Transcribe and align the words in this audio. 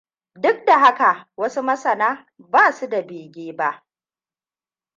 Duk 0.43 0.65
da 0.65 0.79
haka, 0.79 1.25
wasu 1.37 1.63
masana 1.63 2.25
ba 2.37 2.71
su 2.73 2.87
da 2.89 3.01
bege 3.01 3.53
ba. 3.53 3.85